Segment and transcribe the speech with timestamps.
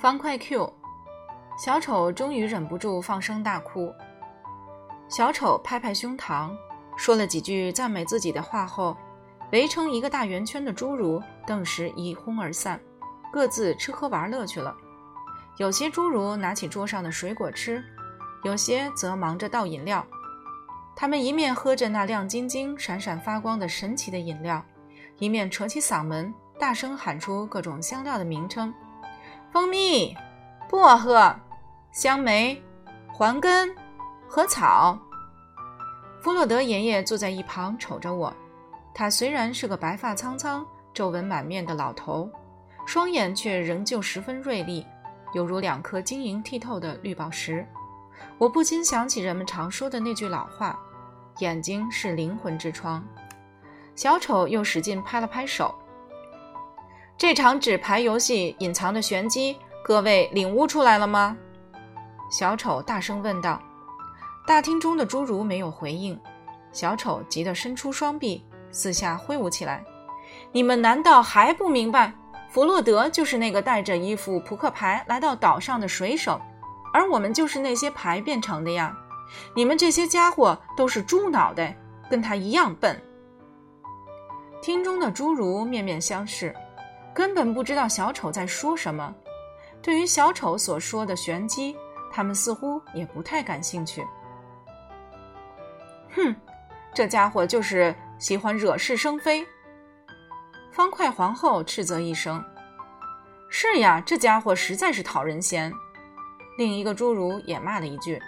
[0.00, 0.72] 方块 Q，
[1.58, 3.92] 小丑终于忍不住放声大哭。
[5.08, 6.52] 小丑拍拍胸膛，
[6.96, 8.96] 说了几句赞美自己的话后，
[9.50, 12.80] 围成一个大圆圈的侏儒顿时一哄而散，
[13.32, 14.72] 各自吃喝玩乐去了。
[15.56, 17.82] 有些侏儒拿起桌上的水果吃，
[18.44, 20.06] 有些则忙着倒饮料。
[20.94, 24.64] 他们一面喝着那亮晶晶、闪闪发光的神奇的饮料，
[25.18, 28.72] 一面扯起嗓门，大声喊出各种香料的名称。
[29.50, 30.14] 蜂蜜、
[30.68, 31.34] 薄荷、
[31.90, 32.62] 香梅、
[33.10, 33.74] 黄根、
[34.28, 34.98] 禾草。
[36.20, 38.32] 弗洛德爷爷坐在一旁瞅着我。
[38.92, 42.30] 他虽然是个白发苍苍、皱纹满面的老头，
[42.84, 44.86] 双眼却仍旧十分锐利，
[45.32, 47.66] 犹如两颗晶莹剔透的绿宝石。
[48.36, 50.78] 我不禁想起人们常说的那句老话
[51.38, 53.02] ：“眼睛是灵魂之窗。”
[53.96, 55.74] 小丑又使劲拍了拍手。
[57.18, 61.36] 这场纸牌游戏隐藏的玄机，各位领悟出来了吗？
[62.30, 63.60] 小丑大声问道。
[64.46, 66.16] 大厅中的侏儒没有回应。
[66.70, 69.84] 小丑急得伸出双臂，四下挥舞起来。
[70.52, 72.12] 你们难道还不明白？
[72.50, 76.40] 弗洛德就是那个带着一副扑克牌来到岛上的水手，
[76.94, 78.96] 而我们就是那些牌变成的呀！
[79.56, 81.76] 你们这些家伙都是猪脑袋，
[82.08, 82.96] 跟他一样笨。
[84.62, 86.54] 厅中的侏儒面面相视。
[87.18, 89.12] 根本不知道小丑在说什么。
[89.82, 91.76] 对于小丑所说的玄机，
[92.12, 94.06] 他们似乎也不太感兴趣。
[96.14, 96.32] 哼，
[96.94, 99.44] 这家伙就是喜欢惹是生非。
[100.70, 102.40] 方块皇后斥责一声
[103.50, 105.72] ：“是呀，这家伙实在是讨人嫌。”
[106.56, 108.22] 另一个侏儒也骂了一句。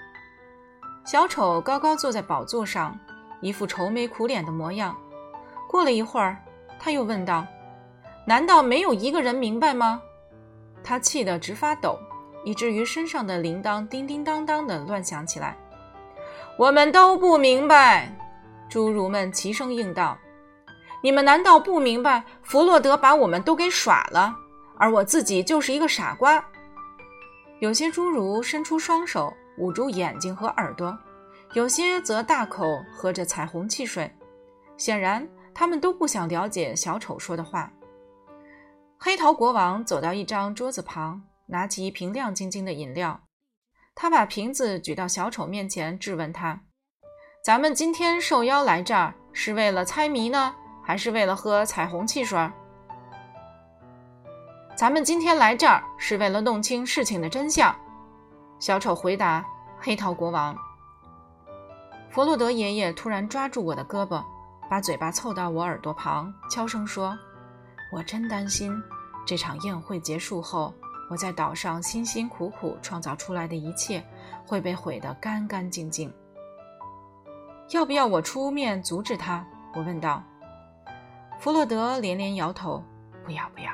[1.05, 2.99] 小丑高高坐在宝座上，
[3.41, 4.97] 一副愁眉苦脸的模样。
[5.69, 6.37] 过了一会儿，
[6.77, 7.47] 他又问道。
[8.27, 10.03] 难道没有一个人明白吗？
[10.83, 11.99] 他气得直发抖，
[12.45, 15.57] 以至于身上的铃铛叮叮当当的乱响起来。
[16.57, 18.11] 我们都不明白，
[18.71, 20.17] 侏儒们齐声应道
[21.03, 22.23] ：“你们难道不明白？
[22.43, 24.35] 弗洛德把我们都给耍了，
[24.77, 26.43] 而我自己就是一个傻瓜。”
[27.61, 30.97] 有些侏儒伸出双手捂住眼睛和耳朵，
[31.53, 32.65] 有些则大口
[32.95, 34.11] 喝着彩虹汽水，
[34.77, 37.71] 显然他们都不想了解小丑说的话。
[39.03, 43.19] 黑桃国王走到一张桌子旁，拿起一瓶亮晶晶的饮料。
[43.95, 46.61] 他把瓶子举到小丑面前，质问他
[47.43, 52.39] ：“咱们今天受邀来这儿，是为了猜谜呢，还是为了喝彩虹汽水
[54.77, 57.75] ？”“咱们今天来这儿是为了弄清事情的真相。”
[58.61, 59.43] 小丑回答。
[59.83, 60.55] 黑桃国王
[62.11, 64.23] 弗洛德爷爷突然抓住我的胳膊，
[64.69, 67.19] 把嘴巴凑到我耳朵旁，悄声说。
[67.93, 68.81] 我真担心，
[69.27, 70.73] 这场宴会结束后，
[71.09, 74.05] 我在岛上辛辛苦苦创造出来的一切
[74.47, 76.13] 会被毁得干干净净。
[77.71, 79.45] 要不要我出面阻止他？
[79.75, 80.23] 我问道。
[81.39, 82.83] 弗洛德连连摇头
[83.25, 83.73] ：“不要，不要！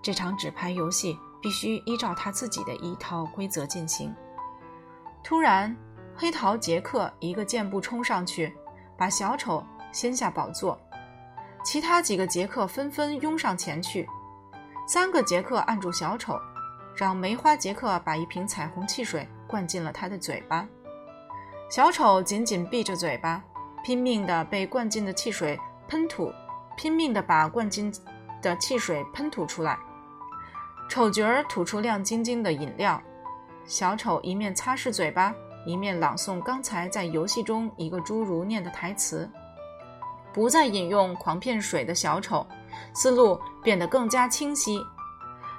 [0.00, 4.14] 这场纸牌游戏必须依照他自己的一套规则进行。”
[5.24, 5.76] 突然，
[6.14, 8.54] 黑桃杰克一个箭步冲上去，
[8.96, 10.78] 把小丑掀下宝座。
[11.64, 14.08] 其他几个杰克纷纷拥上前去，
[14.86, 16.36] 三个杰克按住小丑，
[16.96, 20.66] 让梅花杰克把一瓶彩虹汽水灌进了他的嘴巴。
[21.70, 23.42] 小丑紧紧闭着嘴巴，
[23.84, 25.58] 拼命地被灌进的汽水
[25.88, 26.32] 喷吐，
[26.76, 27.92] 拼命地把灌进
[28.42, 29.78] 的汽水喷吐出来。
[30.88, 33.00] 丑角儿吐出亮晶晶的饮料，
[33.64, 35.32] 小丑一面擦拭嘴巴，
[35.64, 39.30] 一面朗诵刚才在游戏中一个侏儒念的台词。
[40.32, 42.46] 不再饮用狂骗水的小丑，
[42.94, 44.80] 思路变得更加清晰。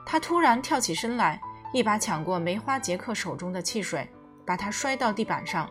[0.06, 1.40] 他突然跳起身来，
[1.74, 4.08] 一把抢过梅花杰克手中的汽水，
[4.46, 5.70] 把它摔到地板上。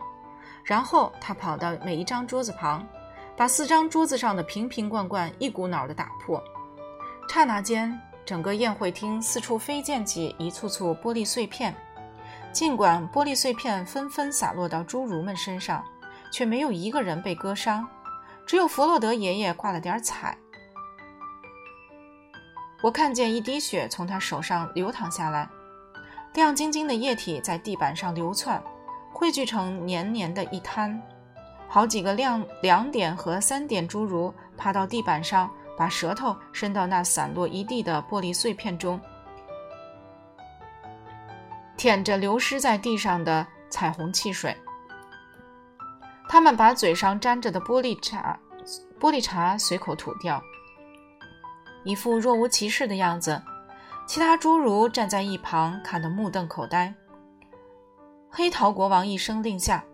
[0.63, 2.87] 然后他跑到每一张桌子旁，
[3.35, 6.41] 把四张桌子上的瓶瓶罐罐一股脑地打破。
[7.29, 11.75] 刹那间，整个宴会厅四处飞溅起一簇簇玻璃碎片。
[12.51, 15.83] 尽管玻璃碎片纷纷洒落到侏儒们身上，
[16.31, 17.87] 却没有一个人被割伤。
[18.45, 20.37] 只有弗洛德爷爷挂了点彩。
[22.81, 25.47] 我看见一滴血从他手上流淌下来，
[26.33, 28.61] 亮晶晶的液体在地板上流窜，
[29.13, 31.01] 汇聚成黏黏的一滩。
[31.69, 38.99] 好几个亮两点和三点侏儒爬到地板上，把舌头伸到那散落一地的玻璃碎片中，
[41.77, 44.55] 舔着流失在地上的彩虹汽水。
[46.33, 48.39] 他们把嘴上沾着的玻璃茶、
[48.99, 50.41] 玻璃茶随口吐掉，
[51.83, 53.39] 一副若无其事的样子。
[54.07, 56.91] 其他侏儒站在一旁，看得目瞪口呆。
[58.31, 59.85] 黑桃国王一声令下：“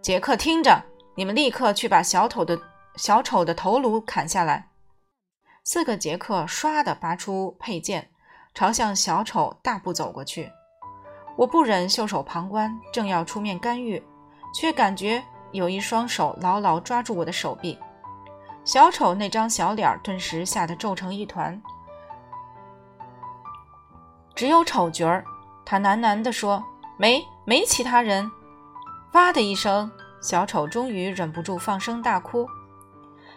[0.00, 0.80] 杰克，听着，
[1.16, 2.56] 你们立刻去把小丑的
[2.94, 4.68] 小丑的头颅砍下来。”
[5.66, 8.08] 四个杰克唰地拔出佩剑，
[8.54, 10.52] 朝向小丑大步走过去。
[11.36, 14.00] 我不忍袖手旁观，正要出面干预，
[14.54, 15.20] 却感觉
[15.52, 17.78] 有一双手牢牢抓住我的手臂。
[18.64, 21.60] 小丑那张小脸顿时吓得皱成一团。
[24.34, 25.24] 只有丑角儿，
[25.64, 26.62] 他喃喃地说
[26.96, 28.30] ：“没，没其他人。”
[29.12, 29.90] 哇的一声，
[30.22, 32.46] 小丑终于忍不住放声大哭。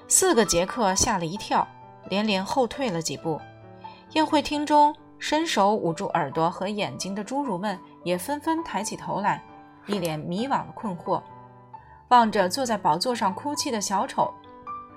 [0.07, 1.68] 四个杰克吓了一跳，
[2.09, 3.42] 连连后退了几步。
[4.12, 9.44] 宴会厅中，伸手捂住耳朵和眼睛的侏儒们也纷纷抬起头来，
[9.88, 11.21] 一脸迷惘的困惑，
[12.13, 14.31] 望着坐在宝座上哭泣的小丑。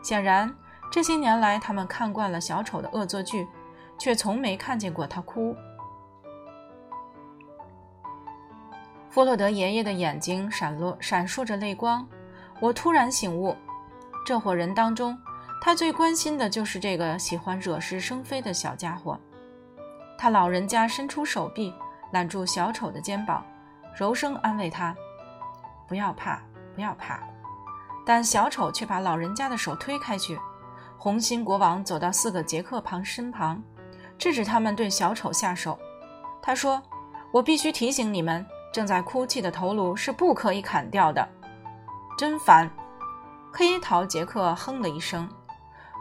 [0.03, 0.55] 显然，
[0.93, 3.49] 这些年来他们看惯了小丑的恶作剧，
[3.99, 5.57] 却从没看见过他哭。
[9.09, 12.07] 弗洛德爷爷的眼睛闪落闪烁着泪光，
[12.61, 13.57] 我突然醒悟，
[14.27, 15.19] 这伙人当中，
[15.63, 19.19] 他最关心的就是这个喜欢惹是生非的小家伙。
[20.19, 21.73] 他老人家伸出手臂
[22.13, 23.43] 揽住小丑的肩膀，
[23.99, 24.95] 柔声安慰他
[25.89, 26.43] ：“不要怕，
[26.77, 27.19] 不要怕。”
[28.07, 30.39] 但小丑却把老人家的手推开去。
[30.97, 33.61] 红心国王走到四个杰克旁身旁，
[34.17, 35.77] 制止他们对小丑下手。
[36.41, 36.81] 他说
[37.33, 41.27] ：“我必须提醒你们。”正在哭泣的头颅是不可以砍掉的，
[42.19, 42.71] 真烦！
[43.51, 45.27] 黑桃杰克哼了一声。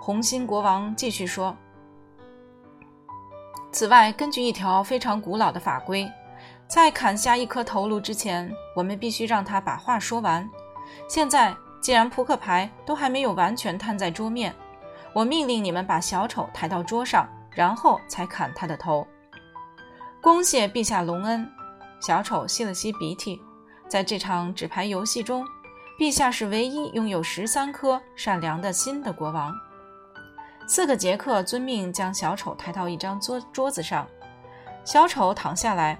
[0.02, 1.56] 红心国王继续说
[3.72, 6.12] ：“此外，根据一条非常古老的法规，
[6.68, 10.50] 在砍下一颗头颅之前，我们必须让他把话说完。
[11.08, 14.54] 现在，既然扑克牌都还没有完全摊在桌面，
[15.14, 19.06] 我命令你们把小丑抬到桌上，然后才砍他的头。
[20.22, 21.50] 恭谢陛下隆恩。”
[22.02, 23.42] 小丑吸了吸鼻涕，
[23.88, 25.44] 在这场纸牌游戏中，
[25.98, 29.52] 陛下是唯一拥有十三颗善良的心的国王。
[30.68, 34.06] 四个杰克遵命将小丑抬到一张桌桌子上，
[34.84, 35.98] 小丑躺下来，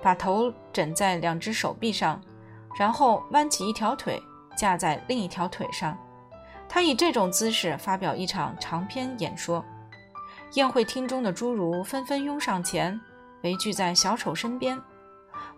[0.00, 2.20] 把头枕在两只手臂上，
[2.78, 4.22] 然后弯起一条腿
[4.58, 5.96] 架在另一条腿上。
[6.68, 9.64] 他以这种姿势发表一场长篇演说。
[10.54, 12.98] 宴会厅中的侏儒纷纷拥上前，
[13.42, 14.78] 围聚在小丑身边。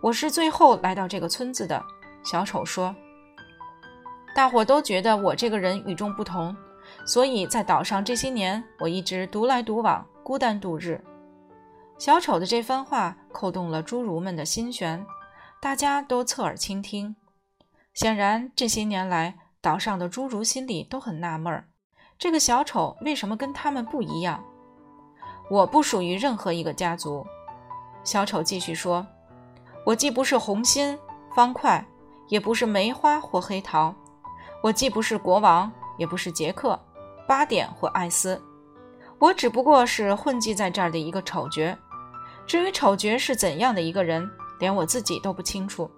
[0.01, 1.81] 我是最后来到这个村子的，
[2.23, 2.95] 小丑说。
[4.35, 6.55] 大伙都觉得我这个人与众不同，
[7.05, 11.01] 所以在岛上这些年，我一直独来独往，孤单度日。
[11.97, 15.05] 小丑的这番话扣动了侏儒们的心弦，
[15.61, 17.15] 大家都侧耳倾听。
[17.93, 21.67] 显然，这些年来，岛上的侏儒心里都很纳闷儿：
[22.17, 24.43] 这个小丑为什么跟他们不一样？
[25.49, 27.25] 我不属于任何一个家族，
[28.03, 29.05] 小丑继续说。
[29.85, 30.97] 我既不是红心
[31.35, 31.85] 方块，
[32.29, 33.93] 也不是梅花或黑桃；
[34.63, 36.79] 我既不是国王，也不是杰克、
[37.27, 38.41] 八点或艾斯。
[39.19, 41.77] 我只不过是混迹在这儿的一个丑角。
[42.47, 44.29] 至于丑角是怎样的一个人，
[44.59, 45.91] 连我自己都不清楚。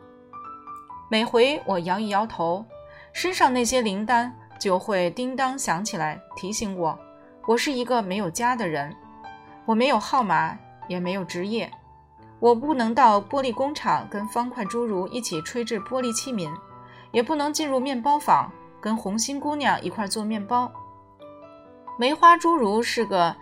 [1.13, 2.65] 每回我摇一摇头，
[3.11, 6.97] 身上那些铃铛就会叮当响起来，提醒我，
[7.45, 8.91] 我是一个没有家的人。
[9.63, 11.71] 我没有号码，也没有职业。
[12.39, 16.51] 我不能到玻璃工厂跟方块侏儒一起吹制玻璃器皿，
[17.11, 20.71] 也不能进入面包坊跟红心姑娘一块做面包。
[21.99, 23.35] 梅花侏儒是个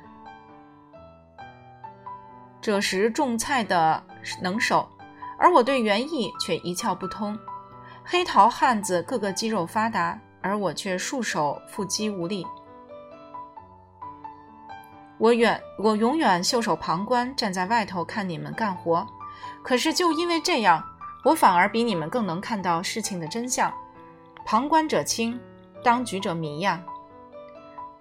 [2.60, 4.04] 这时种菜的
[4.42, 4.90] 能手，
[5.40, 7.40] 而我对园艺却一窍不通。
[8.12, 12.46] 黑桃汉子个个肌肉发达，而我却束手缚鸡无力。
[15.18, 19.08] 我远，我永远袖手旁观，站在外头看你们干活。
[19.64, 20.84] 可是就因为这样，
[21.24, 23.74] 我反而比你们更能看到事情的真相。
[24.44, 25.40] 旁观者清，
[25.82, 26.84] 当局者迷呀！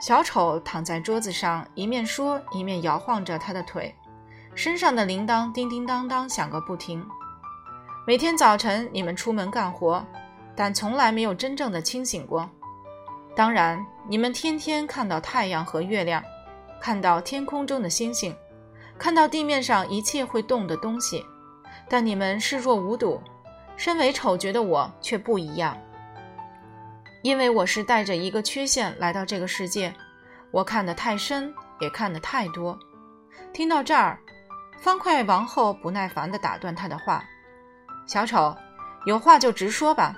[0.01, 3.95] 小丑躺在桌子上，一面说，一面摇晃着他的腿，
[4.57, 7.07] 身上的铃铛叮叮当当响个不停。
[8.11, 10.05] 每天早晨，你们出门干活，
[10.57, 12.51] 但从来没有真正的清醒过。
[13.37, 16.21] 当然，你们天天看到太阳和月亮。
[16.81, 18.35] 看到天空中的星星，
[18.99, 21.25] 看到地面上一切会动的东西，
[21.89, 23.23] 但你们视若无睹。
[23.77, 25.79] 身为丑角的我却不一样，
[27.23, 29.95] 因为我是带着一个缺陷来到这个世界。
[30.51, 32.77] 我看得太深，也看得太多。
[33.53, 34.19] 听到这儿，
[34.81, 37.23] 方块王后不耐烦地打断他的话
[38.11, 38.57] ：“小丑，
[39.05, 40.17] 有话就直说吧。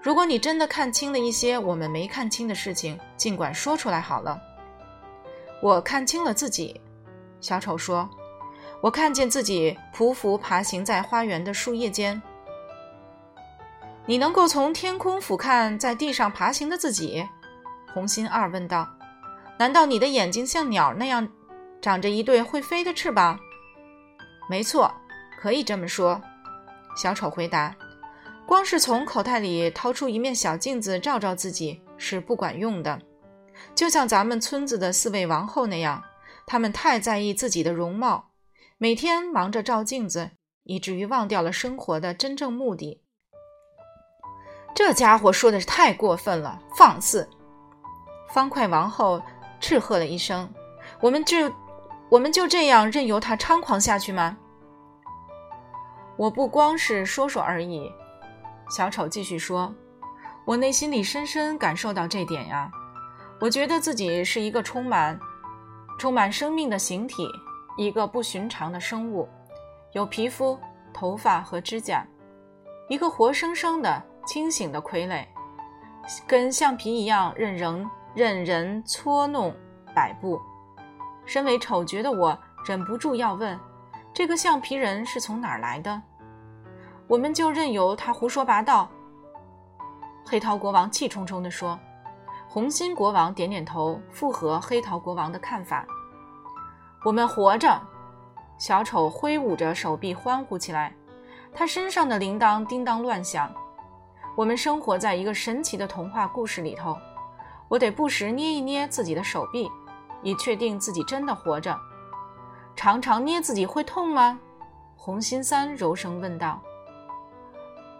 [0.00, 4.40] 如果你真的看清了一些我们没看清的事情，尽管说出来好了。”
[5.60, 6.80] 我看清了自己，
[7.40, 8.08] 小丑说
[8.80, 12.22] ：“我看见自己匍匐爬行在花园的树叶间。
[14.06, 17.28] 你能够从天空俯瞰在地上爬行的自己？
[17.92, 18.88] 红心二问道。
[19.58, 21.28] 难道你的眼睛像鸟那样，
[21.82, 23.36] 长着一对会飞的翅膀？
[24.48, 24.94] 没错，
[25.40, 26.22] 可以这么说。
[26.94, 27.74] 小丑回答。
[28.46, 33.00] 光是从口袋里掏出一面小镜子照照自己是不管用的，
[33.74, 36.02] 就像咱们村子的四位王后那样，
[36.46, 38.32] 她们太在意自己的容貌，
[38.76, 40.32] 每天忙着照镜子，
[40.64, 43.00] 以至于忘掉了生活的真正目的。
[44.74, 47.26] 这家伙说的是太过分了，放肆！
[48.34, 49.22] 方块王后
[49.58, 50.52] 斥喝了一声
[51.00, 51.50] ：“我们就
[52.10, 54.36] 我们就这样任由他猖狂下去吗？”
[56.16, 57.90] 我不光是说说而已。
[58.70, 59.74] 小丑继续说
[60.46, 62.70] ：“我内心里深深感受到这点呀，
[63.40, 65.18] 我觉得自己是一个充满、
[65.98, 67.28] 充满生命的形体，
[67.76, 69.28] 一个不寻常的生物，
[69.92, 70.58] 有皮肤、
[70.92, 72.06] 头发和指甲，
[72.88, 75.26] 一个活生生的、清醒的傀儡，
[76.26, 79.54] 跟橡皮一样任人任人搓弄
[79.94, 80.40] 摆布。
[81.26, 83.58] 身为丑角的我，忍不住要问：
[84.14, 86.00] 这个橡皮人是从哪儿来的？”
[87.06, 88.88] 我们就任由他胡说八道。”
[90.24, 91.78] 黑桃国王气冲冲地说。
[92.46, 95.84] 红心国王点点头，附和黑桃国王的看法。
[97.04, 97.80] 我们活着！
[98.58, 100.94] 小丑挥舞着手臂欢呼起来，
[101.52, 103.52] 他身上的铃铛叮当乱响。
[104.36, 106.96] 我们生活在一个神奇的童话故事里头。
[107.66, 109.68] 我得不时捏一捏自己的手臂，
[110.22, 111.76] 以确定自己真的活着。
[112.76, 114.38] 常常捏自己会痛吗？
[114.96, 116.60] 红心三柔声问道。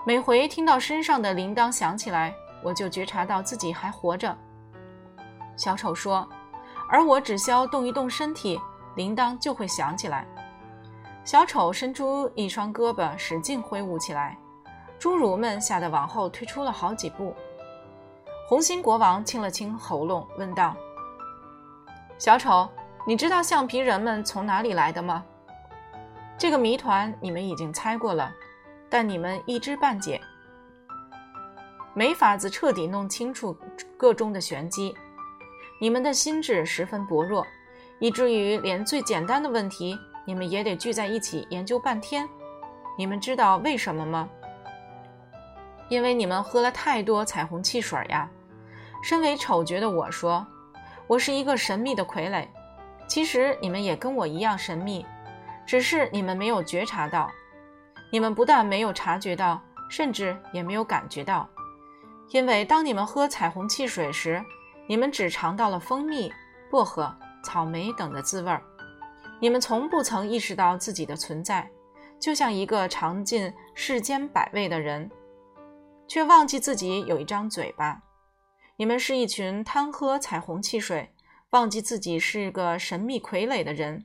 [0.06, 4.36] 每回听到身上的铃铛响起来，我就觉察到自己还活着。
[5.56, 6.28] 小丑说
[6.90, 8.60] ：“而我只需要动一动身体，
[8.96, 10.26] 铃铛就会响起来。”
[11.24, 14.36] 小丑伸出一双胳膊，使劲挥舞起来，
[15.00, 17.34] 侏儒们吓得往后退出了好几步。
[18.46, 20.76] 红心国王清了清喉咙，问道
[22.18, 22.68] ：“小丑，
[23.06, 25.24] 你知道橡皮人们从哪里来的吗？
[26.38, 28.32] 这个谜团你们已经猜过了。”
[28.90, 30.20] 但你们一知半解，
[31.94, 33.56] 没法子彻底弄清楚
[33.96, 34.94] 个中的玄机。
[35.80, 37.44] 你们的心智十分薄弱，
[37.98, 42.28] 以至于连最简单的问题，你们也得聚在一起研究半天。
[42.96, 44.28] 你们知道为什么吗？
[45.88, 48.30] 因为你们喝了太多彩虹汽水呀。
[49.02, 50.46] 身为丑角的我说，
[51.08, 52.46] 我是一个神秘的傀儡。
[53.06, 55.04] 其实你们也跟我一样神秘，
[55.66, 57.30] 只是你们没有觉察到。
[58.10, 61.48] 你们不但没有察觉到，甚至也没有感觉到，
[62.30, 64.42] 因为当你们喝彩虹汽水时，
[64.86, 66.32] 你们只尝到了蜂蜜、
[66.70, 68.62] 薄荷、草莓等的滋味儿。
[69.40, 71.68] 你们从不曾意识到自己的存在，
[72.20, 75.10] 就像一个尝尽世间百味的人，
[76.06, 78.00] 却忘记自己有一张嘴巴。
[78.76, 81.13] 你们是一群贪喝彩虹汽水、
[81.54, 84.04] 忘记自己是个神秘傀儡的人。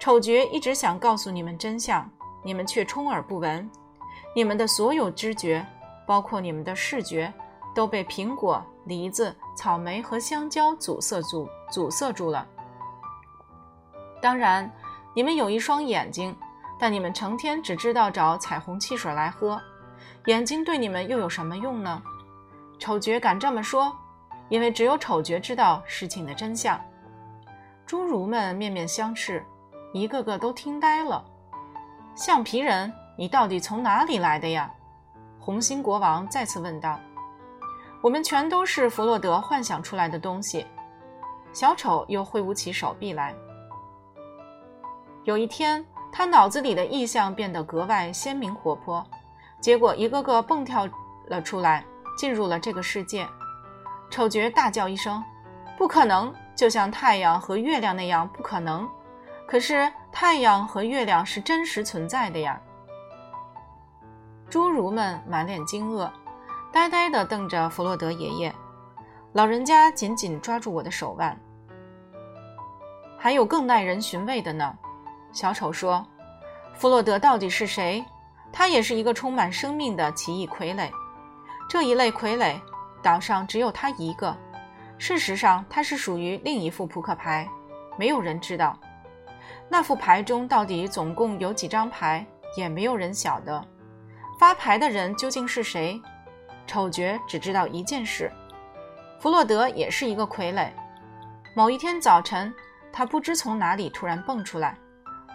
[0.00, 2.10] 丑角一直想告诉你们真相。
[2.44, 3.70] 你们却充耳不闻，
[4.34, 5.64] 你们的所有知觉，
[6.06, 7.32] 包括你们的视觉，
[7.72, 12.44] 都被苹果、梨子、草莓和香蕉阻塞住，阻塞住了。
[14.20, 14.68] 当然，
[15.14, 16.34] 你们有一双眼睛，
[16.80, 19.60] 但你们成天只知道找彩虹汽水来喝。
[20.24, 22.02] 眼睛对你们又有什么用呢？
[22.80, 23.96] 丑角敢这么说，
[24.52, 26.78] 因为只有丑角知道事情的真相。
[27.88, 29.42] 侏儒们面面相视，
[29.94, 31.24] 一个个都听呆了。
[32.14, 34.70] 橡皮人，你到底从哪里来的呀？
[35.40, 37.00] 红心国王再次问道。
[38.02, 40.66] 我们全都是弗洛德幻想出来的东西。
[41.54, 43.34] 小丑又挥舞起手臂来。
[45.24, 45.82] 有一天，
[46.12, 49.02] 他脑子里的意象变得格外鲜明活泼，
[49.60, 50.86] 结果一个个蹦跳
[51.28, 51.82] 了出来，
[52.18, 53.26] 进入了这个世界。
[54.12, 55.20] 丑角大叫一声
[55.76, 56.32] ：“不可能！
[56.54, 58.88] 就像太阳和月亮那样不可能。”
[59.48, 59.92] 可是。
[60.14, 62.60] 太阳和月亮是真实存在的呀！
[64.50, 66.10] 侏儒们满脸惊愕，
[66.70, 68.54] 呆呆地瞪着弗洛德爷爷。
[69.32, 71.34] 老人家紧紧抓住我的手腕。
[73.18, 74.76] 还有更耐人寻味的呢，
[75.32, 76.06] 小丑说
[76.76, 78.04] ：“弗洛德到底是谁？
[78.52, 80.90] 他也是一个充满生命的奇异傀儡。
[81.70, 82.60] 这一类傀儡，
[83.02, 84.36] 岛上只有他一个。
[84.98, 87.48] 事实上，他是属于另一副扑克牌，
[87.98, 88.78] 没有人知道。”
[89.68, 92.24] 那副牌中到底总共有几张牌，
[92.56, 93.64] 也没有人晓得。
[94.38, 96.00] 发牌的人究竟是谁？
[96.66, 98.30] 丑角只知道一件事：
[99.18, 100.70] 弗洛德也是一个傀儡。
[101.54, 102.52] 某一天早晨，
[102.92, 104.76] 他不知从哪里突然蹦出来，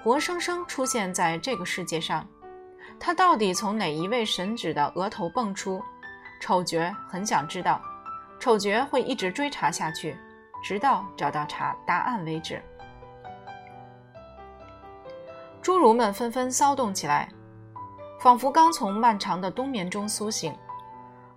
[0.03, 2.25] 活生生出现在这个世界上。
[2.99, 5.83] 他到底从哪一位神祇的额头蹦出？
[6.39, 7.81] 丑角很想知道。
[8.39, 10.15] 丑角会一直追查下去，
[10.63, 12.61] 直到找到查答案为止。
[15.63, 17.27] 侏儒们纷纷骚动起来，
[18.21, 20.55] 仿佛刚从漫长的冬眠中苏醒。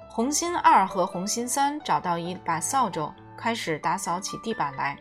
[0.09, 4.99] 红心二和红心三找到一把扫帚，开始打扫起地板来。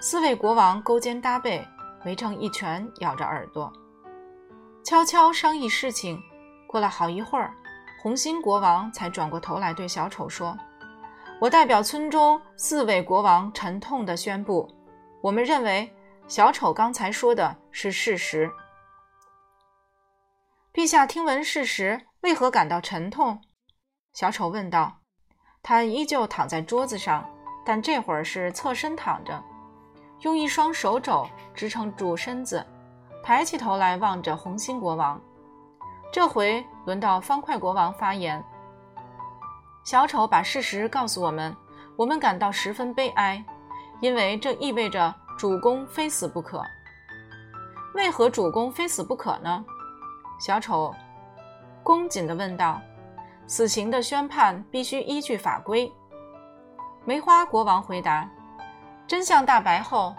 [0.00, 1.64] 四位国王勾肩搭背，
[2.04, 3.72] 围成一圈，咬着耳朵，
[4.82, 6.20] 悄悄商议事情。
[6.66, 7.54] 过了好一会儿，
[8.02, 10.58] 红心国王才转过头来对小丑说
[11.40, 14.68] ：“我代表村中四位国王，沉痛地宣布，
[15.20, 15.88] 我们认为
[16.26, 18.50] 小丑刚才说的是事实。
[20.74, 23.40] 陛下听闻事实，为何感到沉痛？”
[24.12, 24.98] 小丑问道。
[25.62, 27.24] 他依旧躺在桌子上，
[27.64, 29.40] 但这会儿是侧身躺着。
[30.22, 32.66] 用一双手肘支撑住身子，
[33.22, 35.22] 抬起头来望着红心国王。
[36.12, 38.44] 这回轮到方块国王发言。
[39.82, 41.56] 小丑把事实告诉我们，
[41.96, 43.42] 我们感到十分悲哀，
[44.00, 46.62] 因为这意味着主公非死不可。
[47.94, 49.64] 为何主公非死不可呢？
[50.38, 50.94] 小丑
[51.82, 52.78] 恭谨地问道。
[53.46, 55.90] 死刑的宣判必须依据法规。
[57.04, 58.28] 梅花国王回答。
[59.06, 60.14] 真相大白后，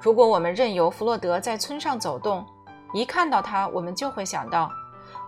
[0.00, 2.44] 如果我们任由弗洛德在村上走动，
[2.92, 4.70] 一看到他，我们就会想到，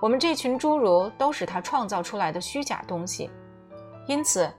[0.01, 3.31] 我们这群侏儒都是他创造出来的虚假东西。
[4.07, 4.51] 因此，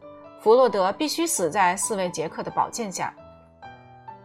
[0.41, 3.13] 弗洛德必须死在四位杰克的宝剑下。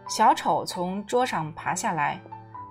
[0.07, 2.21] 小丑从桌上爬下来，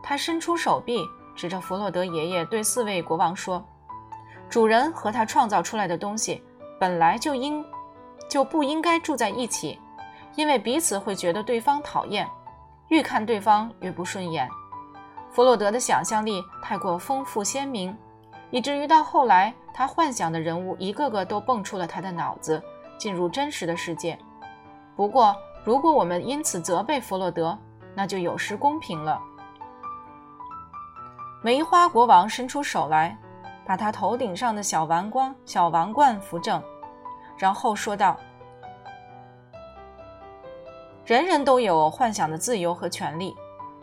[0.02, 3.64] 他伸出手臂，指着弗洛德爷爷，对四位国王说
[4.48, 6.42] ：“主人和他创造出来的东西
[6.78, 7.64] 本来就应
[8.28, 9.80] 就不应该住在一起。”
[10.36, 12.28] 因为彼此会觉得对方讨厌，
[12.88, 14.48] 愈看对方越不顺眼。
[15.30, 17.96] 弗洛德的想象力太过丰富鲜明，
[18.50, 22.62] 以至于到后来，他幻想的人物一个个都蹦出了他的脑子，
[22.96, 24.18] 进入真实的世界。
[24.96, 27.58] 不过，如果我们因此责备弗洛德，
[27.94, 29.20] 那就有失公平了。
[31.42, 33.16] 梅花国王伸出手来，
[33.66, 36.62] 把他头顶上的小王冠小王冠扶正，
[37.36, 38.16] 然后说道。
[41.04, 43.36] 人人都有幻想的自由和权利，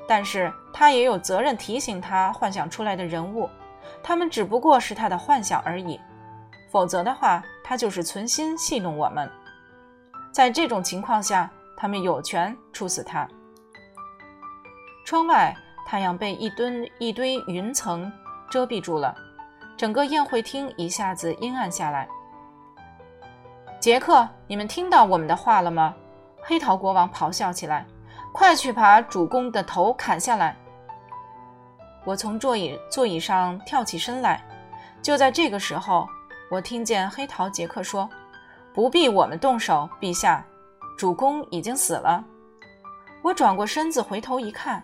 [0.08, 3.48] 但是他也有责任提醒他幻想出来的人物，
[4.04, 6.00] 他们只不过是他的幻想而已。
[6.70, 9.30] 否则的话，他就是存心戏弄我们。
[10.32, 13.28] 在这种情况下，他们有权处死他。
[15.06, 15.54] 窗外，
[15.86, 18.10] 太阳被一堆一堆云层
[18.50, 19.14] 遮蔽住了，
[19.76, 22.08] 整个宴会厅一下子阴暗下来。
[23.80, 25.94] 杰克，你们听到我们的话了吗？
[26.42, 27.86] 黑桃国王咆哮起来
[28.32, 30.56] ：“快去把主公的头砍下来！”
[32.04, 34.44] 我从座椅座椅上跳起身来。
[35.02, 36.08] 就在这个时候，
[36.50, 38.10] 我听见黑桃杰克说
[38.74, 40.46] ：“不必我们动手，陛下，
[40.98, 42.24] 主公已经死了。”
[43.24, 44.84] 我转过身子回头一看，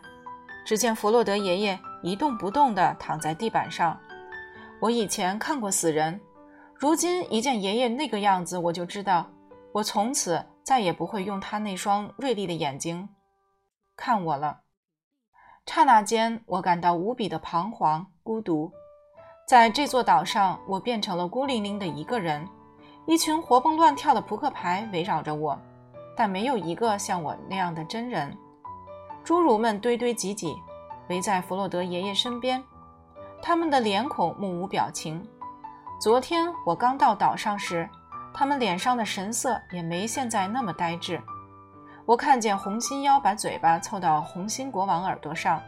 [0.65, 3.99] 只见弗洛德爷爷一动不动地躺在地板上。
[4.79, 6.19] 我以前看过死人，
[6.75, 9.29] 如今一见爷爷那个样子，我就知道，
[9.73, 10.45] 我从此。
[10.67, 13.07] 再也不会用他那双锐利的眼睛
[13.95, 14.63] 看我了。
[15.67, 18.71] 刹那间，我感到无比的彷徨、孤独。
[19.47, 22.47] 在这座岛上，我变成了孤零零的一个人。
[23.05, 25.55] 一群活蹦乱跳的扑克牌围绕着我，
[26.15, 28.35] 但没有一个像我那样的真人。
[29.23, 30.55] 侏儒们堆堆挤挤，
[31.09, 32.63] 围在弗洛德爷爷身边，
[33.39, 35.23] 他们的脸孔目无表情。
[36.01, 37.87] 昨天我刚到岛上时。
[38.33, 41.19] 他们脸上的神色也没现在那么呆滞。
[42.07, 45.61] 我看见红心妖把嘴巴凑到红心国王耳朵上，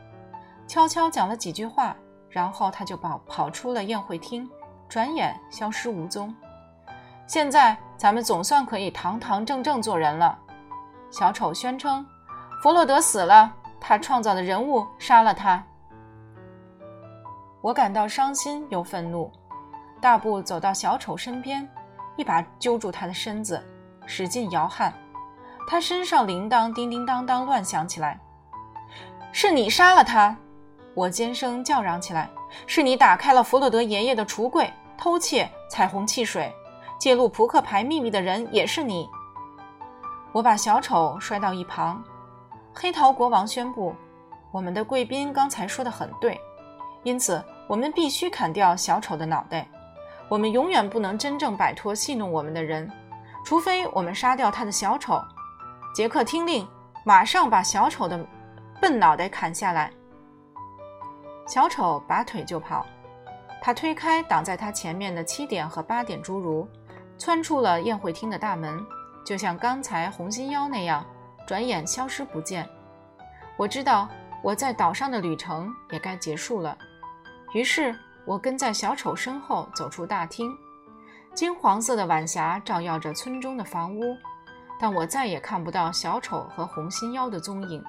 [0.66, 1.94] 悄悄讲了几句话，
[2.30, 4.50] 然后他就跑跑出了宴会厅，
[4.88, 6.34] 转眼消失无踪。
[7.28, 10.40] 现在咱们总算可以堂堂正正做人了。
[11.12, 12.08] 小丑宣称
[12.64, 15.62] ：“弗洛德死了，他创造的人物杀了他。”
[17.60, 19.30] 我感到伤心又愤怒，
[20.00, 21.70] 大步走到小丑身边。
[22.16, 23.62] 一把揪住他的身子，
[24.06, 24.94] 使劲摇撼，
[25.70, 28.20] 他身上铃铛叮叮当当乱响起来。
[29.32, 30.36] 是你杀了他！
[30.96, 32.28] 我尖声叫嚷起来。
[32.66, 36.52] 是你打开了弗洛德爷爷的橱柜，偷窃彩虹汽水，
[36.98, 39.08] 揭露扑克牌秘密的人也是你。
[40.32, 42.04] 我把小丑摔到一旁。
[42.74, 43.96] 黑桃国王宣布
[44.50, 46.42] ：“我们的贵宾刚才说的很对，
[47.04, 49.68] 因此我们必须砍掉小丑的脑袋。”
[50.28, 52.92] 我们永远不能真正摆脱戏弄我们的人，
[53.46, 55.22] 除非我们杀掉他的小丑。
[55.94, 56.68] 杰克，听令，
[57.04, 58.26] 马上把小丑的
[58.80, 59.92] 笨脑袋砍下来。
[61.48, 62.86] 小丑拔腿就跑，
[63.62, 66.68] 他推开挡在他前面的七点和八点侏儒，
[67.18, 68.80] 窜出了宴会厅的大门，
[69.26, 71.04] 就像刚才红心妖那样，
[71.48, 72.70] 转眼消失不见。
[73.58, 74.08] 我知道
[74.44, 76.78] 我在岛上的旅程也该结束了，
[77.54, 80.56] 于是我跟在小丑身后走出大厅。
[81.34, 84.16] 金黄色的晚霞照耀着村中的房屋，
[84.80, 87.84] 但我再也看不到小丑和红心妖的踪影。